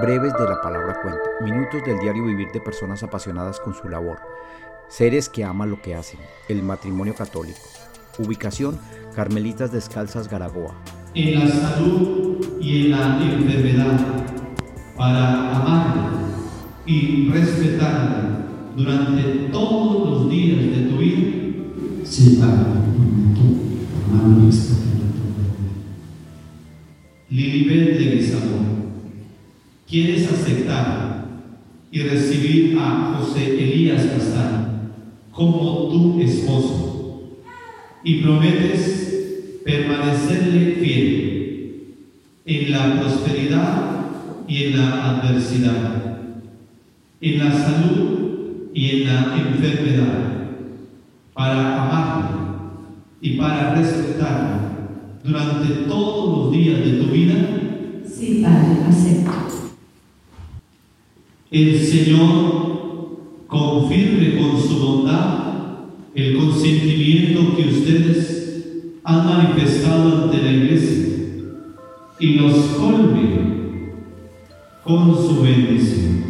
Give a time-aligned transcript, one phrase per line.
[0.00, 1.20] Breves de la palabra cuenta.
[1.42, 4.20] Minutos del diario vivir de personas apasionadas con su labor.
[4.88, 6.18] Seres que aman lo que hacen.
[6.48, 7.60] El matrimonio católico.
[8.18, 8.78] Ubicación,
[9.14, 10.74] Carmelitas Descalzas Garagoa.
[11.14, 14.00] En la salud y en la enfermedad,
[14.96, 16.10] para amarla
[16.86, 21.32] y respetarla durante todos los días de tu vida.
[22.00, 22.82] Respetarlo
[27.28, 28.81] Lilibet de Guisabón,
[29.88, 31.26] ¿quieres aceptar
[31.90, 34.72] y recibir a José Elías Castaño
[35.30, 37.38] como tu esposo
[38.04, 41.32] y prometes permanecerle fiel
[42.44, 43.92] en la prosperidad
[44.48, 46.18] y en la adversidad,
[47.20, 48.18] en la salud
[48.74, 50.32] y en la enfermedad,
[51.32, 52.30] para amarla
[53.20, 54.60] y para respetarla
[55.22, 57.01] durante todos los días de tu
[61.52, 65.42] El Señor confirme con su bondad
[66.14, 71.08] el consentimiento que ustedes han manifestado ante la Iglesia
[72.18, 73.52] y los colme
[74.82, 76.24] con su bendición.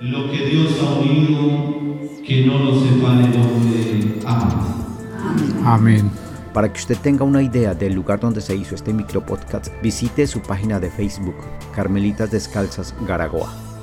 [0.00, 4.14] Lo que Dios ha unido, que no lo separe hombre.
[4.24, 5.60] Amén.
[5.62, 6.23] Amén.
[6.54, 10.40] Para que usted tenga una idea del lugar donde se hizo este micropodcast, visite su
[10.40, 11.34] página de Facebook,
[11.74, 13.73] Carmelitas Descalzas Garagoa.